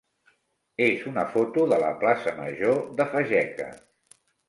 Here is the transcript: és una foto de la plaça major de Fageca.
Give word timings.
és 0.85 1.03
una 1.11 1.27
foto 1.35 1.67
de 1.73 1.79
la 1.85 1.93
plaça 2.01 2.35
major 2.43 2.83
de 2.99 3.11
Fageca. 3.15 3.73